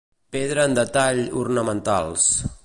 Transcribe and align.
Pedra 0.35 0.63
en 0.69 0.73
detall 0.79 1.21
ornamentals. 1.43 2.29